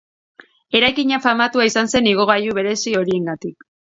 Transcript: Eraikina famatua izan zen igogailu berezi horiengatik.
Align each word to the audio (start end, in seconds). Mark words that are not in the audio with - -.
Eraikina 0.79 1.19
famatua 1.25 1.67
izan 1.69 1.91
zen 1.97 2.09
igogailu 2.13 2.57
berezi 2.61 2.97
horiengatik. 3.03 3.71